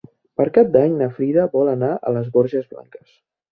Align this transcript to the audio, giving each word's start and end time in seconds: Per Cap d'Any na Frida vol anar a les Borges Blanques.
Per 0.39 0.45
Cap 0.55 0.71
d'Any 0.75 0.95
na 1.01 1.09
Frida 1.19 1.45
vol 1.57 1.71
anar 1.75 1.91
a 2.11 2.17
les 2.19 2.35
Borges 2.39 2.69
Blanques. 2.75 3.09